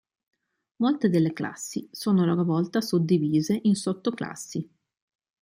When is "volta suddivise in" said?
2.43-3.75